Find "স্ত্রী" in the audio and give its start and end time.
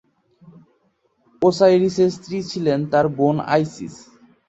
2.17-2.37